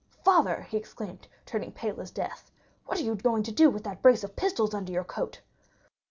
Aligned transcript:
"Father," 0.25 0.63
he 0.71 0.77
exclaimed, 0.77 1.27
turning 1.45 1.73
pale 1.73 2.01
as 2.01 2.09
death, 2.09 2.49
"what 2.87 2.97
are 2.97 3.03
you 3.03 3.13
going 3.13 3.43
to 3.43 3.51
do 3.51 3.69
with 3.69 3.83
that 3.83 4.01
brace 4.01 4.23
of 4.23 4.35
pistols 4.35 4.73
under 4.73 4.91
your 4.91 5.03
coat?" 5.03 5.41